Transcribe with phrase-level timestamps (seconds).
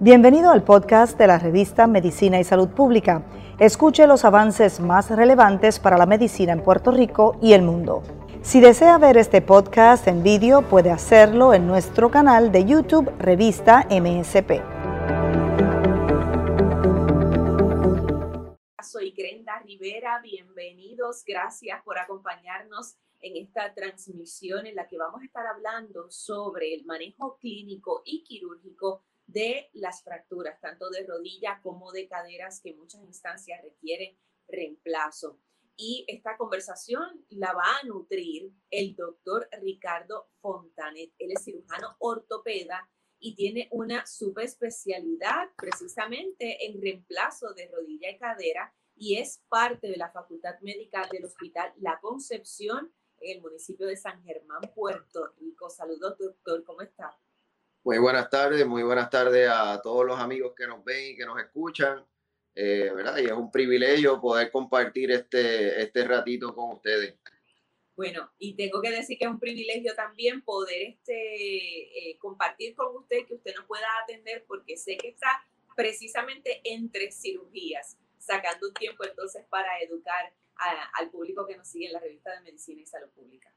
[0.00, 3.24] Bienvenido al podcast de la revista Medicina y Salud Pública.
[3.58, 8.02] Escuche los avances más relevantes para la medicina en Puerto Rico y el mundo.
[8.40, 13.86] Si desea ver este podcast en vídeo, puede hacerlo en nuestro canal de YouTube Revista
[13.90, 14.62] MSP.
[18.80, 25.24] Soy Grenda Rivera, bienvenidos, gracias por acompañarnos en esta transmisión en la que vamos a
[25.24, 31.92] estar hablando sobre el manejo clínico y quirúrgico de las fracturas, tanto de rodilla como
[31.92, 34.16] de caderas, que en muchas instancias requieren
[34.48, 35.40] reemplazo.
[35.76, 41.12] Y esta conversación la va a nutrir el doctor Ricardo Fontanet.
[41.18, 42.90] Él es cirujano ortopeda
[43.20, 49.96] y tiene una subespecialidad precisamente en reemplazo de rodilla y cadera y es parte de
[49.96, 55.70] la Facultad Médica del Hospital La Concepción en el municipio de San Germán, Puerto Rico.
[55.70, 57.16] Saludos, doctor, ¿cómo está?
[57.84, 61.24] Muy buenas tardes, muy buenas tardes a todos los amigos que nos ven y que
[61.24, 62.04] nos escuchan,
[62.54, 63.18] eh, ¿verdad?
[63.18, 67.14] Y es un privilegio poder compartir este, este ratito con ustedes.
[67.96, 72.94] Bueno, y tengo que decir que es un privilegio también poder este, eh, compartir con
[72.96, 75.42] usted, que usted nos pueda atender, porque sé que está
[75.74, 81.92] precisamente entre cirugías, sacando un tiempo entonces para educar al público que nos sigue en
[81.92, 83.54] la revista de Medicina y Salud Pública.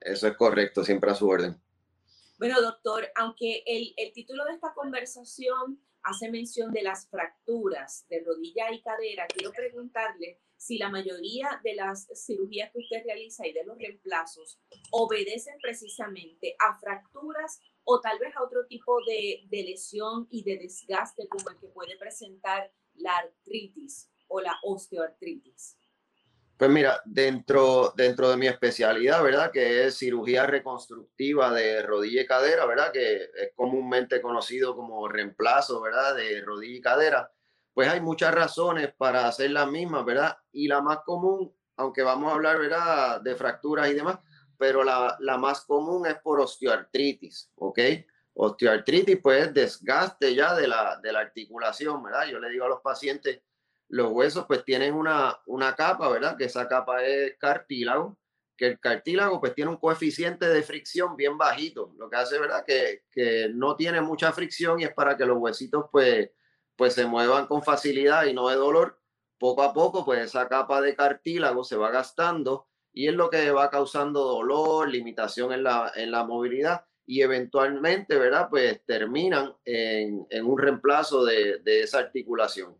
[0.00, 1.60] Eso es correcto, siempre a su orden.
[2.38, 8.72] Bueno, doctor, aunque el, título de esta conversación hace mención de las fracturas de rodilla
[8.72, 13.64] y cadera, quiero preguntarle si la mayoría de las cirugías que usted realiza y de
[13.64, 14.60] los reemplazos
[14.92, 20.58] obedecen precisamente a fracturas o tal vez a otro tipo de, de lesión y de
[20.58, 25.77] desgaste como el que puede presentar la artritis o la osteoartritis.
[26.58, 29.52] Pues mira, dentro, dentro de mi especialidad, ¿verdad?
[29.52, 32.90] Que es cirugía reconstructiva de rodilla y cadera, ¿verdad?
[32.92, 36.16] Que es comúnmente conocido como reemplazo, ¿verdad?
[36.16, 37.32] De rodilla y cadera.
[37.72, 40.36] Pues hay muchas razones para hacer las mismas, ¿verdad?
[40.50, 43.20] Y la más común, aunque vamos a hablar, ¿verdad?
[43.20, 44.18] De fracturas y demás,
[44.56, 47.78] pero la, la más común es por osteoartritis, ¿ok?
[48.34, 52.26] Osteoartritis, pues desgaste ya de la, de la articulación, ¿verdad?
[52.26, 53.42] Yo le digo a los pacientes
[53.88, 56.36] los huesos pues tienen una, una capa, ¿verdad?
[56.36, 58.18] Que esa capa es cartílago,
[58.56, 62.64] que el cartílago pues tiene un coeficiente de fricción bien bajito, lo que hace, ¿verdad?
[62.66, 66.30] Que, que no tiene mucha fricción y es para que los huesitos pues,
[66.76, 69.00] pues se muevan con facilidad y no de dolor.
[69.38, 73.50] Poco a poco pues esa capa de cartílago se va gastando y es lo que
[73.52, 78.48] va causando dolor, limitación en la, en la movilidad y eventualmente, ¿verdad?
[78.50, 82.76] Pues terminan en, un reemplazo de, de esa articulación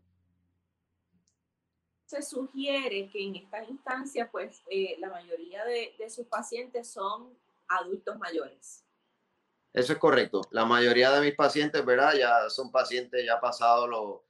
[2.09, 7.37] se sugiere que en estas instancias, pues eh, la mayoría de, sus pacientes son
[7.67, 8.83] adultos mayores.
[9.71, 10.41] Eso es correcto.
[10.49, 12.15] La mayoría de mis pacientes, ¿verdad?
[12.17, 14.21] Ya son pacientes ya pasados los,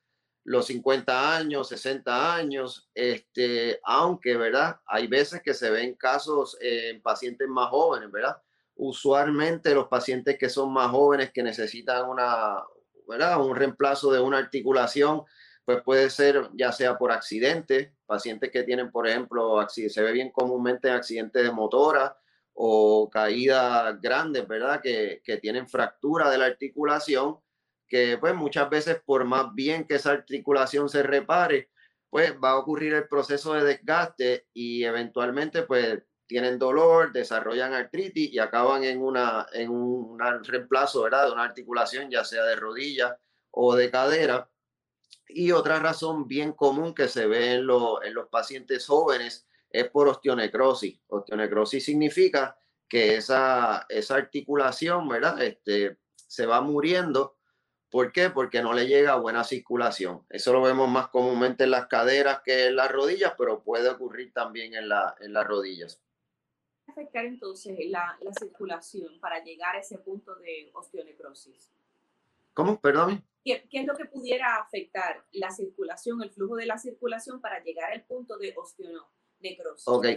[0.44, 4.82] los 50 años, 60 años, este, aunque, ¿verdad?
[4.86, 8.42] Hay veces que se ven casos en pacientes más jóvenes, ¿verdad?
[8.76, 12.62] Usualmente los pacientes que son más jóvenes que necesitan una,
[13.08, 13.40] ¿verdad?
[13.40, 15.24] Un reemplazo de una articulación,
[15.69, 20.31] pues puede ser ya sea por accidente, pacientes que tienen, por ejemplo, se ve bien
[20.31, 22.18] comúnmente accidentes de motora
[22.53, 24.81] o caídas grandes, ¿verdad?
[24.81, 27.38] Que, que tienen fractura de la articulación,
[27.88, 31.69] que pues muchas veces por más bien que esa articulación se repare,
[32.09, 38.34] pues va a ocurrir el proceso de desgaste y eventualmente pues tienen dolor, desarrollan artritis
[38.34, 41.28] y acaban en, una, en un, un reemplazo, ¿verdad?
[41.28, 43.19] De una articulación, ya sea de rodilla
[43.51, 44.50] o de cadera
[45.30, 50.08] y otra razón bien común que se ve en, en los pacientes jóvenes es por
[50.08, 51.00] osteonecrosis.
[51.08, 52.58] Osteonecrosis significa
[52.88, 55.42] que esa, esa articulación, ¿verdad?
[55.42, 57.38] Este, se va muriendo.
[57.92, 58.30] ¿Por qué?
[58.30, 60.26] Porque no le llega buena circulación.
[60.30, 64.34] Eso lo vemos más comúnmente en las caderas que en las rodillas, pero puede ocurrir
[64.34, 66.02] también en, la, en las rodillas.
[66.88, 71.72] afectar entonces la, la circulación para llegar a ese punto de osteonecrosis?
[72.54, 72.80] ¿Cómo?
[72.80, 73.24] Perdón.
[73.44, 77.91] ¿Qué, es lo que pudiera afectar la circulación, el flujo de la circulación para llegar
[77.91, 79.88] al punto de osteonecrosis?
[79.88, 80.07] Ok,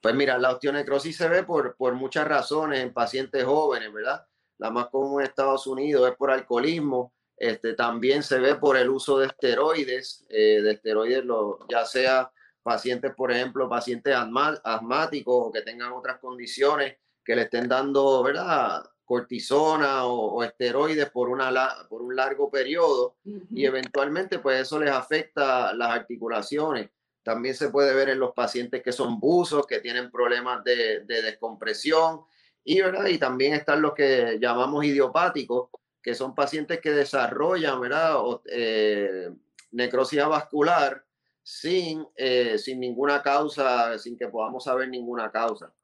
[0.00, 4.26] pues mira, la osteonecrosis se ve por, por muchas razones en pacientes jóvenes, ¿verdad?
[4.58, 8.88] La más común en Estados Unidos es por alcoholismo, este, también se ve por el
[8.88, 12.30] uso de esteroides, eh, de esteroides, lo, ya sea
[12.62, 18.84] pacientes, por ejemplo, pacientes asmáticos o que tengan otras condiciones que le estén dando, ¿verdad?
[19.04, 21.52] Cortisona o, esteroides por, una,
[21.88, 23.16] por un largo periodo
[23.50, 26.90] y eventualmente pues eso les afecta las articulaciones.
[27.22, 32.20] También se puede ver en los pacientes que son buzos, que tienen problemas de, descompresión
[32.64, 33.06] Y, ¿verdad?
[33.06, 35.70] y también están los que llamamos idiopáticos,
[36.02, 38.16] que son pacientes que desarrollan ¿verdad?
[38.46, 39.30] Eh,
[39.72, 41.04] necrosis vascular
[41.42, 45.74] sin, eh, sin ninguna causa, sin que podamos saber ninguna causa.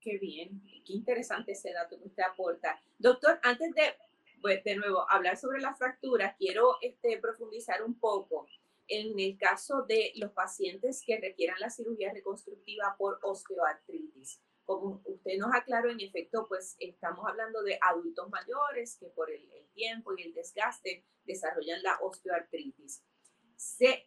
[0.00, 2.80] Qué bien, qué interesante ese dato que usted aporta.
[2.98, 3.82] Doctor, antes de,
[4.40, 8.46] pues, de nuevo, hablar sobre las fracturas, quiero este, profundizar un poco
[8.86, 14.40] en el caso de los pacientes que requieran la cirugía reconstructiva por osteoartritis.
[14.64, 19.50] Como usted nos aclaró, en efecto, pues estamos hablando de adultos mayores que por el,
[19.52, 23.02] el tiempo y el desgaste desarrollan la osteoartritis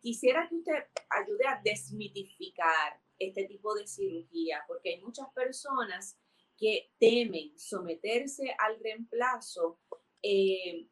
[0.01, 6.17] quisiera que usted ayude a desmitificar este tipo de cirugía, porque hay muchas personas
[6.57, 9.79] que temen someterse al reemplazo
[10.23, 10.87] eh,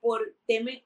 [0.00, 0.36] por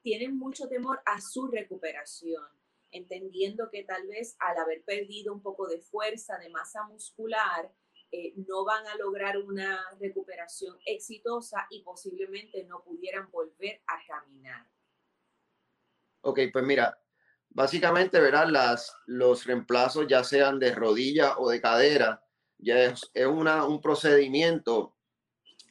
[0.01, 2.43] tienen mucho temor a su recuperación,
[2.91, 7.71] entendiendo que tal vez al haber perdido un poco de fuerza, de masa muscular,
[8.11, 14.65] eh, no van a lograr una recuperación exitosa y posiblemente no pudieran volver a caminar.
[16.21, 16.97] Ok, pues mira,
[17.49, 22.26] básicamente, verás, las, los reemplazos ya sean de rodilla o de cadera,
[22.57, 24.95] ya es, es una, un procedimiento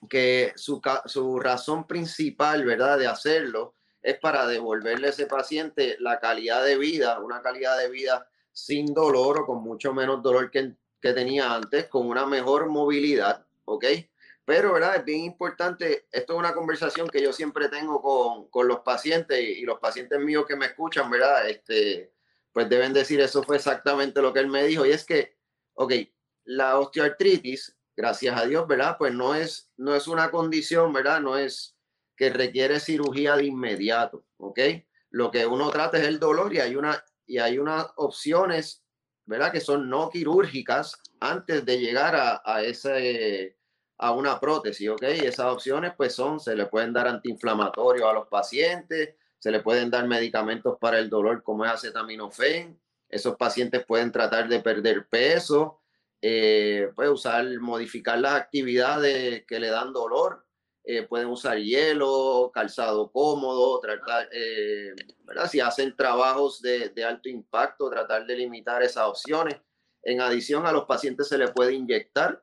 [0.09, 6.21] que su, su razón principal, ¿verdad?, de hacerlo es para devolverle a ese paciente la
[6.21, 10.75] calidad de vida, una calidad de vida sin dolor o con mucho menos dolor que,
[11.01, 13.85] que tenía antes, con una mejor movilidad, ¿ok?
[14.45, 14.97] Pero, ¿verdad?
[14.97, 19.41] Es bien importante, esto es una conversación que yo siempre tengo con, con los pacientes
[19.41, 21.49] y, los pacientes míos que me escuchan, ¿verdad?
[21.51, 22.13] Este,
[22.53, 24.87] pues deben decir, eso fue exactamente lo que él me dijo.
[24.87, 25.37] Y es que,
[25.75, 25.93] ok,
[26.47, 28.97] la osteoartritis, gracias a Dios, ¿verdad?
[28.99, 31.21] Pues no es, no es una condición, ¿verdad?
[31.21, 31.77] No es
[32.17, 34.61] que requiere cirugía de inmediato, ¿ok?
[35.11, 38.83] Lo que uno trata es el dolor y hay, una, y hay unas opciones,
[39.25, 39.53] ¿verdad?
[39.53, 43.57] Que son no quirúrgicas antes de llegar a, a ese
[43.99, 45.03] a una prótesis, ¿ok?
[45.03, 49.61] Y esas opciones pues son, se le pueden dar antiinflamatorios a los pacientes, se le
[49.61, 52.79] pueden dar medicamentos para el dolor como es acetaminofén,
[53.09, 55.81] esos pacientes pueden tratar de perder peso,
[56.23, 60.47] eh, puede usar, modificar las actividades que le dan dolor,
[60.85, 65.51] eh, pueden usar hielo, calzado cómodo, tratar, eh, ¿verdad?
[65.51, 69.57] Si hacen trabajos de, de alto impacto, tratar de limitar esas opciones.
[70.03, 72.41] En adición a los pacientes se le puede inyectar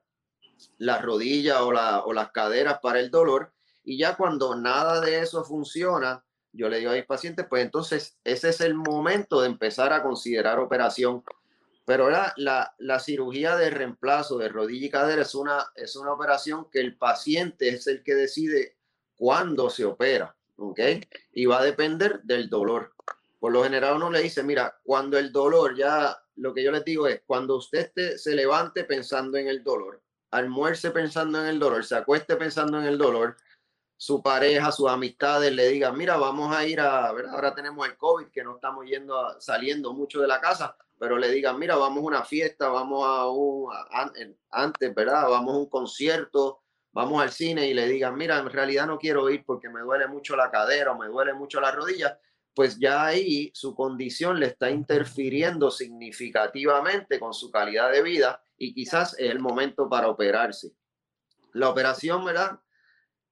[0.78, 3.54] las rodillas o, o las caderas para el dolor.
[3.86, 8.18] Y ya cuando nada de eso funciona, yo le digo a mis pacientes, pues entonces
[8.24, 11.24] ese es el momento de empezar a considerar operación.
[11.86, 16.14] Pero la, la, la, cirugía de reemplazo de rodilla y cadera es una, es una
[16.14, 18.78] operación que el paciente es el que decide
[19.16, 20.80] cuándo se opera, ¿ok?
[21.34, 22.94] Y va a depender del dolor.
[23.40, 26.86] Por lo general uno le dice, mira, cuando el dolor ya, lo que yo les
[26.86, 30.02] digo es, cuando usted se levante pensando en el dolor,
[30.32, 33.36] almuerce pensando en el dolor, se acueste pensando en el dolor,
[33.98, 37.36] su pareja, sus amistades le digan, mira, vamos a ir a, ¿verdad?
[37.36, 41.30] ahora tenemos el COVID, que no estamos yendo saliendo mucho de la casa, pero le
[41.30, 43.70] digan, mira, vamos a una fiesta, vamos a un,
[44.52, 45.28] antes, ¿verdad?
[45.30, 46.62] Vamos a un concierto,
[46.94, 50.08] vamos al cine y le digan, mira, en realidad no quiero ir porque me duele
[50.08, 52.18] mucho la cadera o me duele mucho la rodilla,
[52.56, 58.74] pues ya ahí su condición le está interfiriendo significativamente con su calidad de vida y
[58.74, 60.72] quizás es el momento para operarse.
[61.52, 62.62] La operación, ¿verdad?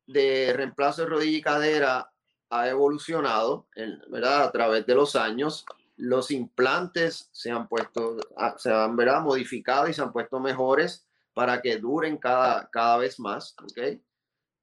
[0.08, 2.12] De reemplazo de rodilla y cadera
[2.50, 3.70] ha evolucionado,
[4.10, 4.44] ¿verdad?
[4.44, 5.66] A través de los años.
[5.98, 9.22] Los implantes se han puesto, ah, se han, ¿verdad?
[9.22, 13.56] Modificado y se han puesto mejores para que duren cada, cada vez más.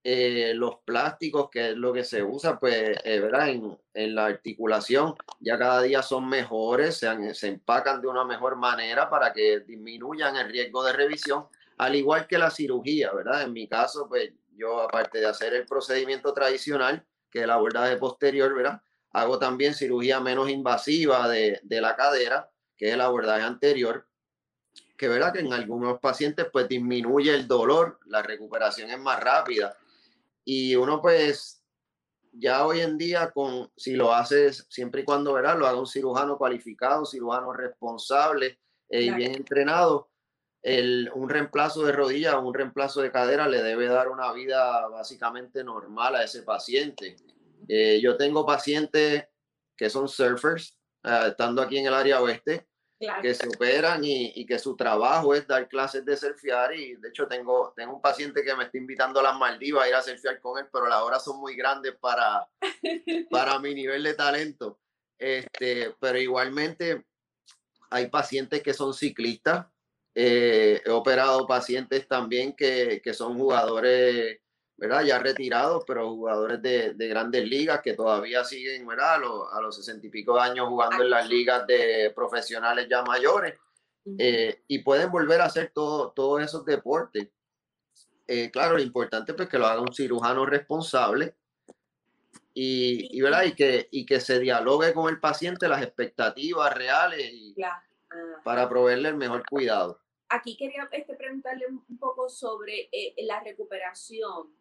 [0.04, 3.30] Eh, los plásticos, que es lo que se usa, pues, eh.
[3.46, 8.56] En, en, la articulación, ya cada día son mejores, se, se empacan de una mejor
[8.56, 11.46] manera para que disminuyan el riesgo de revisión,
[11.78, 13.42] al igual que la cirugía, ¿verdad?
[13.42, 17.96] En mi caso, pues, yo, aparte de hacer el procedimiento tradicional, que es el abordaje
[17.96, 18.80] posterior, ¿verdad?
[19.12, 24.06] Hago también cirugía menos invasiva de, de la cadera, que es el abordaje anterior,
[24.96, 29.76] que verdad que en algunos pacientes pues disminuye el dolor, la recuperación es más rápida.
[30.44, 31.62] Y uno pues
[32.32, 35.86] ya hoy en día con si lo haces siempre y cuando verás lo haga un
[35.86, 40.10] cirujano cualificado, un cirujano responsable eh, y bien entrenado,
[40.62, 44.86] el, un reemplazo de rodilla o un reemplazo de cadera le debe dar una vida
[44.88, 47.16] básicamente normal a ese paciente.
[47.68, 49.26] Eh, yo tengo pacientes
[49.76, 52.66] que son surfers, eh, estando aquí en el área oeste,
[53.22, 57.10] que se operan y, y, que su trabajo es dar clases de surfear y de
[57.10, 60.02] hecho tengo, tengo un paciente que me está invitando a las Maldivas a ir a
[60.02, 62.48] surfear con él, pero las horas son muy grandes para,
[63.30, 64.80] para mi nivel de talento.
[65.16, 67.04] Este, pero igualmente
[67.90, 69.66] hay pacientes que son ciclistas,
[70.20, 74.40] Eh, he operado pacientes también que, que, son jugadores,
[74.78, 75.02] ¿verdad?
[75.02, 79.14] Ya retirados, pero jugadores de, de grandes ligas que todavía siguen, ¿verdad?
[79.14, 82.86] A los, a los 60 y pico de años jugando en las ligas de profesionales
[82.88, 83.54] ya mayores.
[84.18, 87.28] Eh, y pueden volver a hacer todo, todos esos deportes.
[88.26, 91.34] Eh, claro, lo importante es pues, que lo haga un cirujano responsable
[92.54, 93.44] y, y, ¿verdad?
[93.44, 97.54] y, que, y que se dialogue con el paciente las expectativas reales y,
[98.44, 100.00] para proveerle el mejor cuidado.
[100.30, 104.54] Aquí quería este, preguntarle un poco sobre eh, la recuperación.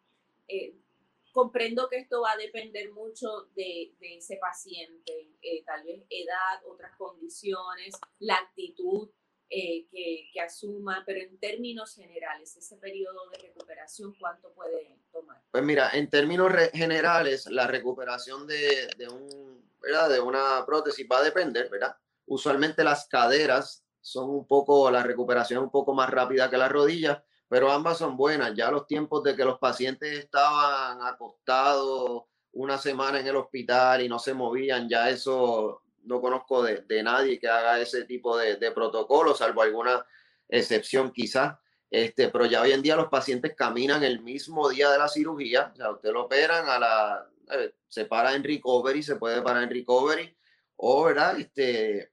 [1.31, 5.31] Comprendo que esto va a depender mucho de, de ese paciente,
[5.65, 9.09] tal vez edad, otras condiciones, la actitud
[9.49, 15.41] eh, que, que, asuma, pero en términos generales, ese periodo de recuperación, ¿cuánto puede tomar?
[15.49, 20.09] Pues mira, en términos generales, la recuperación de, de, un, ¿verdad?
[20.09, 21.95] de una prótesis va a depender, ¿verdad?
[22.25, 27.23] Usualmente las caderas son un poco, la recuperación un poco más rápida que las rodillas,
[27.49, 28.53] pero ambas son buenas.
[28.55, 32.23] Ya los tiempos de que los pacientes estaban acostados
[32.53, 37.03] una semana en el hospital y no se movían, ya eso no conozco de, de,
[37.03, 40.05] nadie que haga ese tipo de, de protocolo, salvo alguna
[40.49, 41.57] excepción quizás.
[41.89, 45.71] Este, pero ya hoy en día los pacientes caminan el mismo día de la cirugía,
[45.73, 49.63] o sea, usted lo operan a la, eh, se para en recovery, se puede parar
[49.63, 50.35] en recovery,
[50.75, 51.39] o, ¿verdad?
[51.39, 52.11] Este,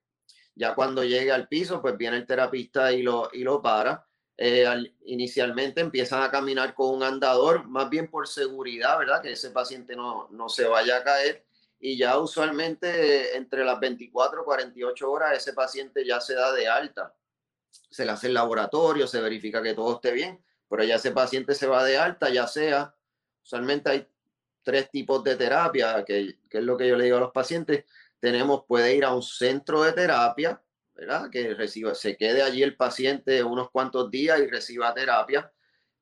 [0.55, 4.04] ya cuando llegue al piso, pues viene el terapista y lo, y lo para.
[4.37, 9.23] Eh, al, inicialmente empiezan a caminar con un andador, más bien por seguridad, ¿verdad?
[9.23, 11.45] Que ese paciente no, no se vaya a caer
[11.79, 16.67] y ya usualmente entre las 24 y 48 horas ese paciente ya se da de
[16.67, 17.15] alta.
[17.91, 21.55] Se le hace el laboratorio, se verifica que todo esté bien, pero ya ese paciente
[21.55, 22.95] se va de alta, ya sea,
[23.43, 24.09] usualmente hay
[24.63, 27.85] tres tipos de terapia, que, que es lo que yo le digo a los pacientes.
[28.19, 30.63] Tenemos, puede ir a un centro de terapia,
[30.95, 31.31] ¿verdad?
[31.31, 35.51] Que reciba, se quede allí el paciente unos cuantos días y reciba terapia.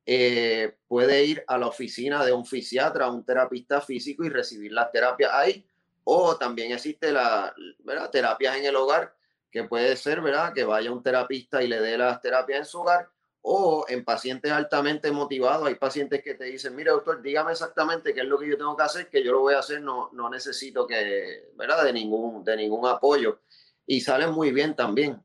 [0.05, 4.91] Eh, puede ir a la oficina de un fisiatra, un terapista físico y recibir las
[4.91, 5.67] terapias ahí.
[6.05, 8.11] O también existe la ¿verdad?
[8.11, 9.15] terapias en el hogar,
[9.51, 10.53] que puede ser, ¿verdad?
[10.53, 13.09] Que vaya un terapista y le dé las terapias en su hogar.
[13.45, 18.21] O en pacientes altamente motivados, hay pacientes que te dicen, mire doctor, dígame exactamente qué
[18.21, 20.31] es lo que yo tengo que hacer, que yo lo voy a hacer, no, no
[20.31, 21.85] necesito que, ¿verdad?
[21.85, 23.41] De ningún, de ningún apoyo.
[23.87, 25.23] Y salen muy bien también.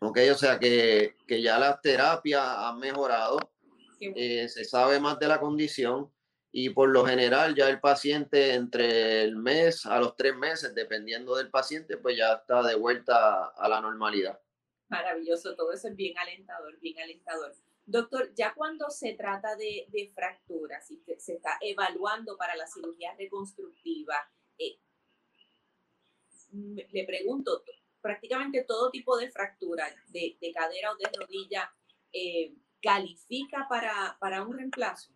[0.00, 3.38] Ok, o sea que, que ya las terapias han mejorado,
[4.00, 6.12] eh, se sabe más de la condición
[6.50, 11.36] y por lo general ya el paciente entre el mes a los tres meses, dependiendo
[11.36, 14.40] del paciente, pues ya está de vuelta a la normalidad.
[14.88, 17.54] Maravilloso, todo eso es bien alentador, bien alentador.
[17.86, 23.14] Doctor, ya cuando se trata de, de fracturas y se está evaluando para la cirugía
[23.16, 24.16] reconstructiva,
[24.58, 24.78] eh,
[26.52, 27.64] le pregunto,
[28.00, 31.72] prácticamente todo tipo de fractura, de, de cadera o de rodilla,
[32.12, 35.12] eh, ¿califica para, para un reemplazo?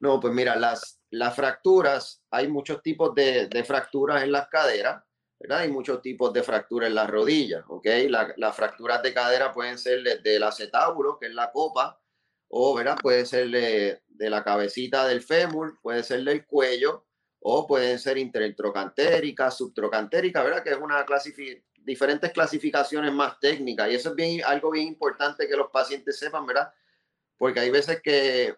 [0.00, 5.04] No, pues mira, las, las fracturas, hay muchos tipos de, de fracturas en las caderas,
[5.38, 5.58] ¿verdad?
[5.60, 7.86] Hay muchos tipos de fracturas en las rodillas, ¿ok?
[8.08, 12.00] las fracturas de cadera pueden ser desde el acetábulo, que es la copa,
[12.48, 12.96] o, ¿verdad?
[13.00, 17.07] Puede ser de, de la cabecita del fémur, puede ser del cuello,
[17.40, 20.62] o pueden ser intertrocantérica, subtrocantérica, ¿verdad?
[20.62, 25.48] Que es una clasificación diferentes clasificaciones más técnicas y eso es bien, algo bien importante
[25.48, 26.70] que los pacientes sepan, ¿verdad?
[27.38, 28.54] Porque hay veces que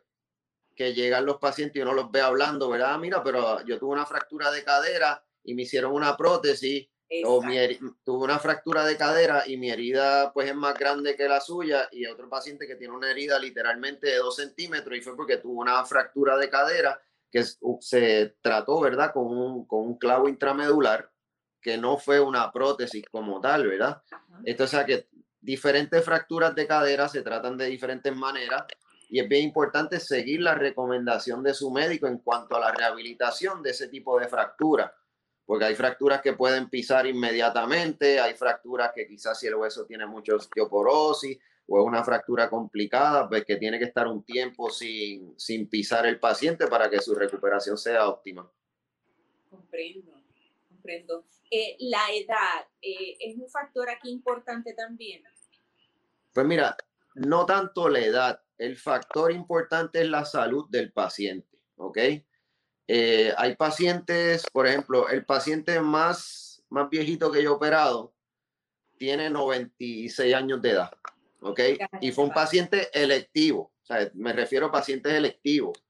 [0.80, 2.98] que llegan los pacientes y uno los ve hablando, ¿verdad?
[2.98, 6.88] Mira, pero yo tuve una fractura de cadera y me hicieron una prótesis,
[7.26, 7.56] o mi
[8.02, 11.86] tuve una fractura de cadera y mi herida pues es más grande que la suya
[11.92, 15.60] y otro paciente que tiene una herida literalmente de dos centímetros y fue porque tuvo
[15.60, 16.98] una fractura de cadera
[17.30, 17.44] que
[17.80, 19.12] se trató, ¿verdad?
[19.12, 21.10] Con un, con un clavo intramedular
[21.60, 24.02] que no fue una prótesis como tal, ¿verdad?
[24.44, 25.08] Entonces, o sea que
[25.40, 28.64] diferentes fracturas de cadera se tratan de diferentes maneras
[29.08, 33.62] y es bien importante seguir la recomendación de su médico en cuanto a la rehabilitación
[33.62, 34.94] de ese tipo de fractura,
[35.44, 40.06] porque hay fracturas que pueden pisar inmediatamente, hay fracturas que quizás si el hueso tiene
[40.06, 45.38] mucha osteoporosis o es una fractura complicada, pues que tiene que estar un tiempo sin,
[45.38, 48.50] sin pisar el paciente para que su recuperación sea óptima.
[49.48, 50.12] Comprendo,
[50.68, 51.24] comprendo.
[51.50, 55.22] Eh, la edad eh, es un factor aquí importante también.
[56.32, 56.76] Pues mira,
[57.14, 61.98] no tanto la edad, el factor importante es la salud del paciente, ¿ok?
[62.86, 68.14] Eh, hay pacientes, por ejemplo, el paciente más, más viejito que yo he operado
[68.96, 70.92] tiene 96 años de edad,
[71.40, 71.60] ¿ok?
[72.00, 75.82] Y fue un paciente electivo, o sea, me refiero a pacientes electivos.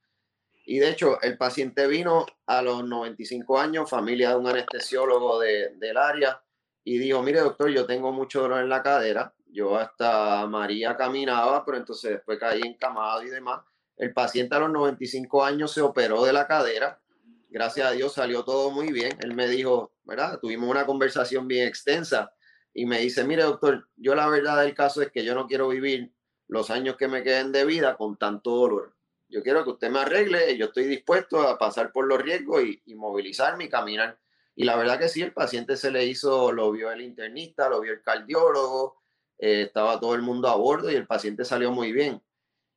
[0.65, 5.75] Y de hecho, el paciente vino a los 95 años, familia de un anestesiólogo de,
[5.77, 6.41] del área,
[6.85, 11.65] y dijo, mire doctor, yo tengo mucho dolor en la cadera, yo hasta María caminaba,
[11.65, 13.63] pero entonces después caí encamado y demás.
[13.97, 17.01] El paciente a los 95 años se operó de la cadera.
[17.49, 19.19] Gracias a Dios salió todo muy bien.
[19.21, 20.39] Él me dijo, ¿verdad?
[20.41, 22.33] Tuvimos una conversación bien extensa
[22.73, 25.69] y me dice, mire doctor, yo la verdad del caso es que yo no quiero
[25.69, 26.13] vivir
[26.49, 28.95] los años que me queden de vida con tanto dolor.
[29.29, 32.63] Yo quiero que usted me arregle y yo estoy dispuesto a pasar por los riesgos
[32.65, 34.19] y, movilizarme y caminar.
[34.57, 37.81] Y la verdad que sí, el paciente se le hizo, lo vio el internista, lo
[37.81, 39.01] vio el cardiólogo,
[39.39, 42.21] eh, estaba todo el mundo a bordo y el paciente salió muy bien.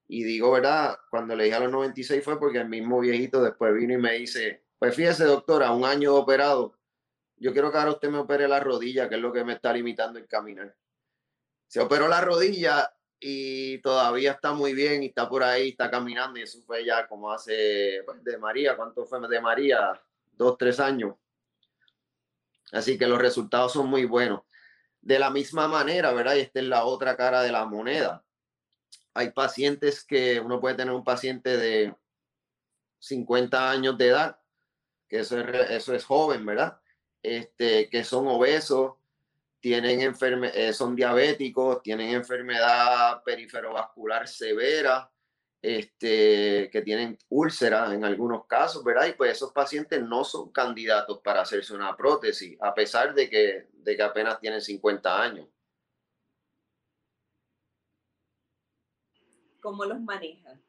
[0.07, 0.97] Y digo, ¿verdad?
[1.09, 4.13] Cuando le dije a los 96 fue porque el mismo viejito después vino y me
[4.13, 6.75] dice, pues fíjese doctora, un año operado,
[7.43, 9.73] yo quiero que ahora usted me opere la rodilla, que es lo que me está
[9.73, 10.73] limitando el caminar.
[11.67, 16.39] Se operó la rodilla y todavía está muy bien y está por ahí, está caminando
[16.39, 20.01] y eso fue ya como hace pues, de María, ¿cuánto fue de María?
[20.31, 21.15] Dos, tres años.
[22.71, 24.43] Así que los resultados son muy buenos.
[25.01, 26.35] De la misma manera, ¿verdad?
[26.35, 28.23] Y esta es la otra cara de la moneda.
[29.13, 31.93] Hay pacientes que uno puede tener un paciente de
[32.99, 34.39] 50 años de edad,
[35.09, 36.79] que eso es, eso es joven, ¿verdad?
[37.23, 38.95] Este, que son obesos,
[39.61, 45.09] tienen enferme eh, son diabéticos, tienen enfermedad periferovascular severa,
[45.61, 49.07] este, que tienen úlceras en algunos casos, ¿verdad?
[49.07, 53.69] Y pues esos pacientes no son candidatos para hacerse una prótesis, a pesar de que,
[53.71, 55.47] de que apenas tienen 50 años.
[59.61, 60.61] ¿Cómo los manejan?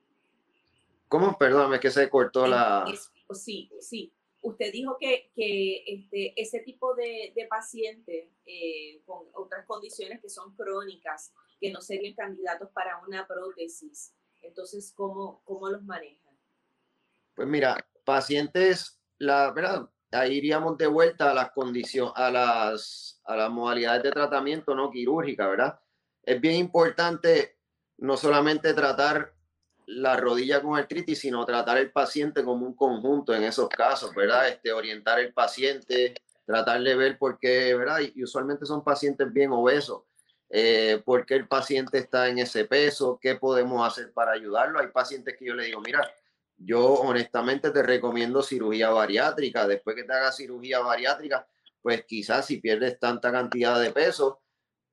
[1.09, 1.37] ¿Cómo?
[1.37, 2.85] Perdóname, que se cortó la...
[3.33, 4.13] sí, sí
[4.45, 10.29] usted dijo que, que este, ese tipo de, de pacientes eh, con otras condiciones que
[10.29, 16.39] son crónicas, que no serían candidatos para una prótesis, entonces, ¿cómo, cómo los manejan?
[17.35, 23.37] Pues mira, pacientes, la verdad, ahí iríamos de vuelta a las condiciones, a las, a
[23.37, 25.81] las modalidades de tratamiento no quirúrgica, ¿verdad?
[26.23, 27.59] Es bien importante
[27.97, 29.34] no solamente tratar
[29.87, 34.49] la rodilla con artritis, sino tratar el paciente como un conjunto en esos casos, ¿verdad?
[34.49, 38.01] Este, orientar el paciente, tratar de ver por qué, ¿verdad?
[38.01, 40.03] Y, usualmente son pacientes bien obesos.
[40.51, 44.79] Eh, por qué el paciente está en ese peso, qué podemos hacer para ayudarlo.
[44.79, 46.09] Hay pacientes que yo le digo, mira,
[46.57, 49.67] yo honestamente te recomiendo cirugía bariátrica.
[49.67, 51.47] Después que te hagas cirugía bariátrica,
[51.83, 54.43] pues quizás si pierdes tanta cantidad de peso,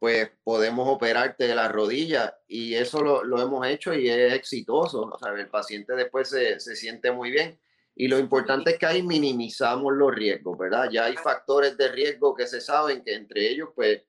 [0.02, 5.04] pues podemos operarte de la rodilla y eso lo, hemos hecho y es exitoso.
[5.04, 7.60] O sea, el paciente después se, siente muy bien.
[7.94, 10.90] Y lo importante es que ahí minimizamos los riesgos, ¿verdad?
[10.92, 14.02] Ya hay factores de riesgo que se saben que entre ellos, pues,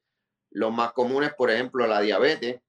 [0.52, 2.62] los más comunes, por ejemplo, la diabetes.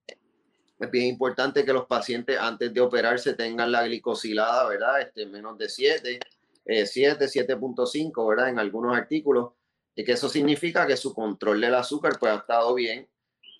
[0.77, 4.99] Es bien importante que los pacientes antes de operarse tengan la glicosilada, ¿verdad?
[4.99, 6.19] Este, menos de 7,
[6.65, 8.49] 7, 7.5, ¿verdad?
[8.49, 9.53] En algunos artículos.
[9.95, 13.07] Y que eso significa que su control del azúcar pues ha estado bien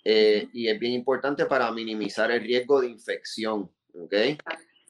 [0.03, 3.71] eh, y es bien importante para minimizar el riesgo de infección.
[3.93, 4.37] ¿okay?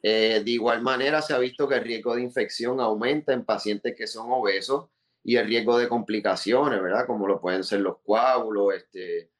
[0.02, 3.94] Eh, de igual manera, se ha visto que el riesgo de infección aumenta en pacientes
[3.96, 4.90] que son obesos
[5.22, 7.06] y el riesgo de complicaciones, ¿verdad?
[7.06, 9.30] Como lo pueden ser los coágulos, este,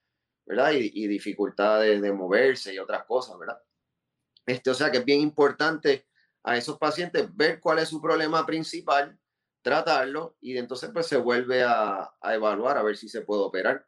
[0.46, 0.72] ¿verdad?
[0.72, 3.58] Y, y dificultades de moverse y otras cosas, ¿verdad?
[4.46, 6.06] Este, o sea que es bien importante
[6.42, 9.18] a esos pacientes ver cuál es su problema principal,
[9.62, 13.87] tratarlo y entonces pues se vuelve a, a evaluar a ver si se puede operar.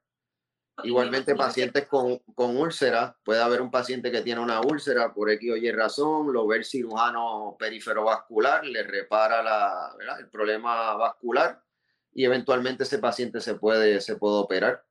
[0.83, 5.53] Igualmente, pacientes con, con úlcera, puede haber un paciente que tiene una úlcera por X
[5.53, 7.57] o Y razón, lo ve el cirujano
[8.05, 11.62] vascular, le repara la, el problema vascular
[12.12, 14.85] y eventualmente ese paciente se puede, se puede operar.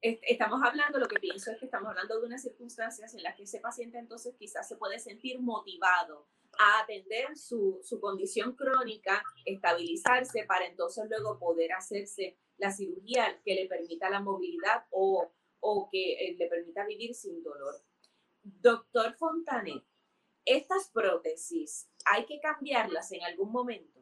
[0.00, 3.42] Estamos hablando, lo que pienso es que estamos hablando de unas circunstancias en las que
[3.42, 10.44] ese paciente entonces quizás se puede sentir motivado a atender su, su condición crónica, estabilizarse
[10.44, 16.12] para entonces luego poder hacerse la cirugía que le permita la movilidad o, o que
[16.12, 17.74] eh, le permita vivir sin dolor.
[18.42, 19.84] Doctor Fontanet,
[20.44, 24.00] estas prótesis, ¿hay que cambiarlas en algún momento?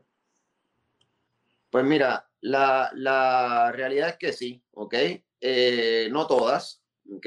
[1.71, 4.95] Pues mira, la, la realidad es que sí, ¿ok?
[5.40, 7.27] Eh, no todas, ¿ok?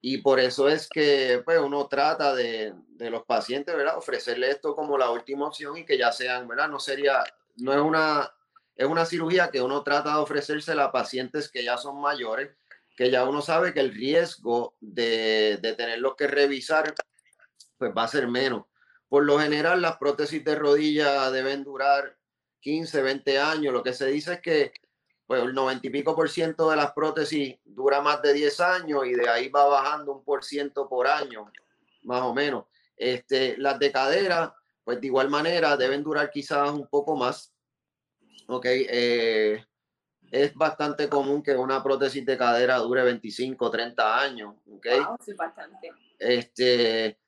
[0.00, 3.96] Y por eso es que pues, uno trata de, de, los pacientes, ¿verdad?
[3.96, 6.68] Ofrecerle esto como la última opción y que ya sean, ¿verdad?
[6.68, 7.22] No sería,
[7.56, 8.34] no es una
[8.76, 12.50] es una cirugía que uno trata de ofrecérsela a pacientes que ya son mayores,
[12.96, 16.94] que ya uno sabe que el riesgo de, de tenerlos que revisar
[17.78, 18.64] pues va a ser menos.
[19.08, 22.16] Por lo general, las prótesis de rodilla deben durar
[22.60, 23.72] 15, 20 años.
[23.72, 24.72] Lo que se dice es que
[25.26, 29.06] pues, el 90 y pico por ciento de las prótesis dura más de 10 años
[29.06, 31.50] y de ahí va bajando un por ciento por año,
[32.02, 32.66] más o menos.
[32.96, 34.54] Este, las de cadera,
[34.84, 37.51] pues de igual manera deben durar quizás un poco más,
[38.46, 39.64] Ok, eh,
[40.30, 44.54] es bastante común que una prótesis de cadera dure 25, 30 años.
[44.74, 45.00] ¿okay?
[45.24, 45.92] sí, bastante.
[46.18, 47.18] Este,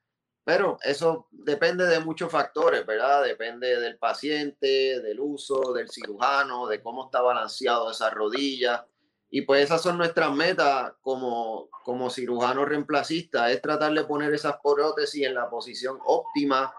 [0.45, 3.25] pero eso depende de muchos factores, ¿verdad?
[3.25, 8.87] Depende del paciente, del uso, del cirujano, de cómo está balanceado esa rodilla.
[9.31, 14.57] Y pues esas son nuestras metas como, como cirujano reemplacista, es tratar de poner esas
[14.63, 16.73] prótesis en la posición óptima,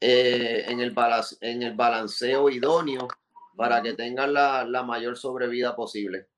[0.00, 0.94] eh, en, el
[1.40, 3.08] en el balanceo idóneo
[3.58, 6.28] para que tengan la, la mayor sobrevida posible.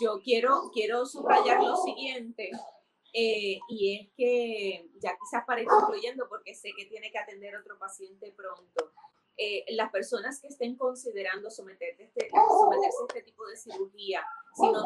[0.00, 2.50] Yo quiero, quiero subrayar lo siguiente,
[3.14, 7.56] eh, y es que ya quizás para ir concluyendo, porque sé que tiene que atender
[7.56, 8.92] otro paciente pronto,
[9.38, 14.70] eh, las personas que estén considerando someterse, este, someterse a este tipo de cirugía, si
[14.70, 14.84] no,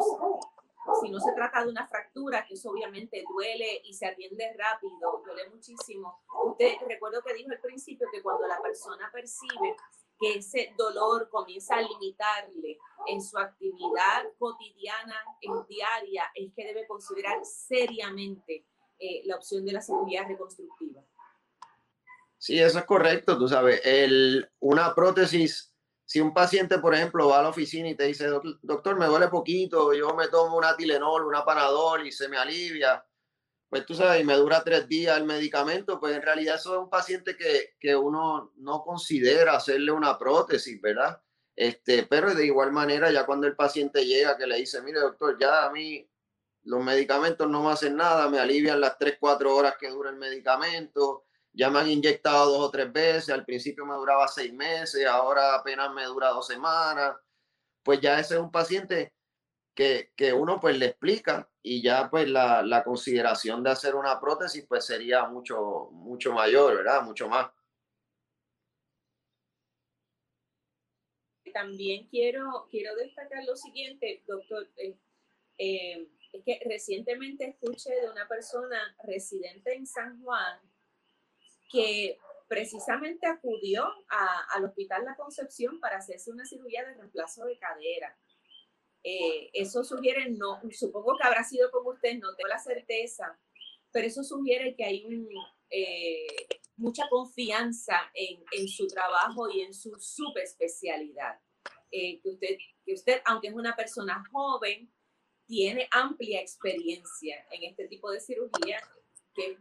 [1.01, 5.23] si no se trata de una fractura, que eso obviamente duele y se atiende rápido,
[5.25, 6.21] duele muchísimo.
[6.47, 9.77] Usted recuerdo que dijo al principio que cuando la persona percibe
[10.19, 16.87] que ese dolor comienza a limitarle en su actividad cotidiana, en diaria, es que debe
[16.87, 18.65] considerar seriamente
[18.99, 21.03] eh, la opción de la cirugía reconstructiva.
[22.37, 25.75] Sí, eso es correcto, tú sabes, el, una prótesis,
[26.09, 28.29] si un paciente, por ejemplo, va a la oficina y te dice,
[28.63, 33.05] doctor, me duele poquito, yo me tomo una Tilenol, una Panadol y se me alivia,
[33.69, 36.81] pues tú sabes, y me dura tres días el medicamento, pues en realidad eso es
[36.81, 41.21] un paciente que, que uno no considera hacerle una prótesis, ¿verdad?
[41.55, 45.37] Este, pero de igual manera, ya cuando el paciente llega que le dice, mire doctor,
[45.39, 46.11] ya a mí
[46.63, 50.17] los medicamentos no me hacen nada, me alivian las tres, cuatro horas que dura el
[50.17, 51.27] medicamento,
[51.59, 55.57] ya me han inyectado dos o tres veces, al principio me duraba seis meses, ahora
[55.57, 57.17] apenas me dura dos semanas,
[57.83, 59.13] pues ya ese es un paciente
[59.75, 64.21] que, que uno pues le explica y ya pues la, la, consideración de hacer una
[64.21, 67.03] prótesis pues sería mucho, mucho mayor, ¿verdad?
[67.03, 67.51] Mucho más.
[71.53, 74.69] También quiero, quiero destacar lo siguiente, doctor.
[74.77, 74.97] Eh,
[75.59, 80.68] eh, es que recientemente escuché de una persona residente en San Juan
[81.69, 83.87] que precisamente acudió
[84.55, 88.19] al Hospital La Concepción para hacerse una cirugía de reemplazo de cadera.
[89.05, 93.39] Eh, eso sugiere, no, supongo que habrá sido con usted, no tengo la certeza,
[93.93, 95.07] pero eso sugiere que hay
[95.71, 96.27] eh,
[96.77, 101.41] mucha confianza en, en, su trabajo y en su subespecialidad.
[101.91, 104.93] Eh, que, usted, que usted, aunque es una persona joven,
[105.47, 108.79] tiene amplia experiencia en este tipo de cirugía
[109.35, 109.59] que es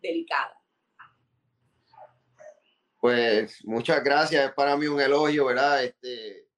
[0.00, 0.58] delicada.
[3.06, 5.84] Pues muchas gracias, es para mí un elogio, ¿verdad?
[5.84, 6.48] Este,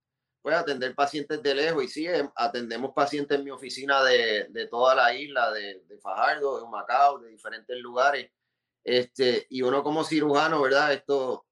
[0.40, 4.66] pues atender pacientes de lejos y sí, em, atendemos pacientes en mi oficina de, de
[4.66, 8.30] toda la isla, de, de, Fajardo, de Macao, de diferentes lugares.
[8.82, 10.94] Este, y uno como cirujano, ¿verdad?
[10.94, 11.44] Esto,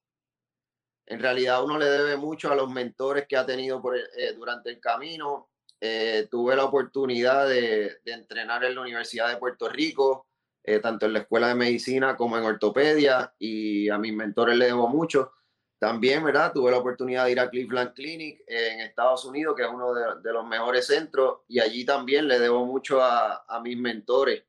[1.05, 4.71] en realidad uno le debe mucho a los mentores que ha tenido por eh, durante
[4.71, 5.51] el camino.
[5.79, 10.27] Eh, tuve la oportunidad de, de entrenar en la Universidad de Puerto Rico,
[10.67, 14.67] eh, tanto en la escuela de medicina como en ortopedia, y a mis mentores le
[14.67, 15.33] debo mucho.
[15.79, 16.53] También, ¿verdad?
[16.53, 20.21] Tuve la oportunidad de ir a Cleveland Clinic en Estados Unidos, que es uno de,
[20.23, 24.43] de los mejores centros, y allí también le debo mucho a, a, mis mentores.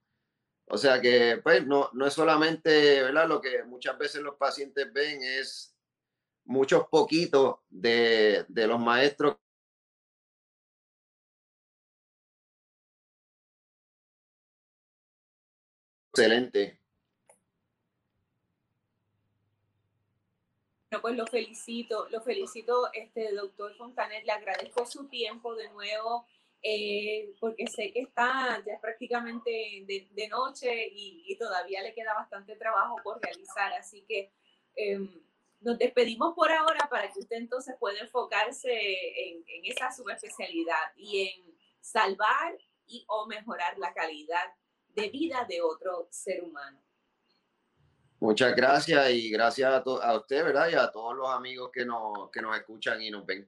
[0.65, 3.27] O sea que, pues, no, no es solamente, ¿verdad?
[3.27, 5.77] Lo que muchas veces los pacientes ven es
[6.45, 9.35] muchos poquitos de, de los maestros
[16.17, 16.79] excelente.
[20.89, 26.25] Bueno, pues lo felicito, lo felicito, este doctor Fontanet, le agradezco su tiempo de nuevo,
[26.63, 29.51] eh, porque sé que está ya prácticamente
[29.85, 34.31] de, noche y, todavía le queda bastante trabajo por realizar, así que
[34.75, 34.99] eh,
[35.59, 41.27] nos despedimos por ahora para que usted entonces pueda enfocarse en, en esa subespecialidad y
[41.27, 44.53] en salvar y o mejorar la calidad
[44.97, 46.81] de vida de otro ser humano.
[48.19, 50.69] Muchas gracias y gracias a, a, usted, ¿verdad?
[50.71, 53.47] Y a todos los amigos que nos, que nos escuchan y nos ven.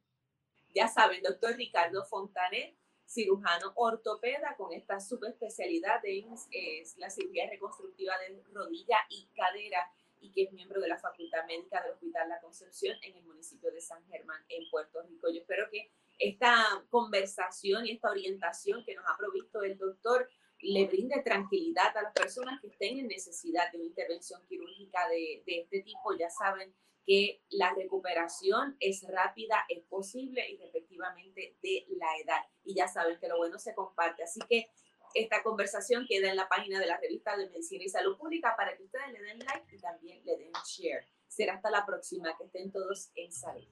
[0.75, 8.13] Ya saben, doctor Ricardo Fontanet, cirujano ortopeda con esta subespecialidad de es la cirugía reconstructiva
[8.19, 12.39] de rodilla y cadera y que es miembro de la Facultad Médica del Hospital La
[12.41, 15.29] Concepción en el municipio de San Germán, en Puerto Rico.
[15.31, 20.29] Yo espero que esta conversación y esta orientación que nos ha provisto el doctor
[20.61, 25.43] le brinde tranquilidad a las personas que estén en necesidad de una intervención quirúrgica de,
[25.45, 26.15] este tipo.
[26.17, 26.73] Ya saben
[27.05, 32.43] que la recuperación es rápida, es posible y respectivamente de la edad.
[32.63, 34.23] Y ya saben que lo bueno se comparte.
[34.23, 34.69] Así que
[35.13, 38.77] esta conversación queda en la página de la revista de Medicina y Salud Pública para
[38.77, 41.07] que ustedes le den like y también le den share.
[41.27, 42.35] Será hasta la próxima.
[42.37, 43.67] Que estén todos en salud.